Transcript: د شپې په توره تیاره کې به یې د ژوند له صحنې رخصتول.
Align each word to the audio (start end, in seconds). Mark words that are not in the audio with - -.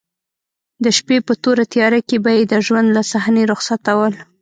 د 0.83 0.85
شپې 0.97 1.17
په 1.27 1.33
توره 1.41 1.65
تیاره 1.73 1.99
کې 2.07 2.17
به 2.23 2.31
یې 2.37 2.43
د 2.51 2.53
ژوند 2.65 2.87
له 2.95 3.01
صحنې 3.11 3.43
رخصتول. 3.51 4.13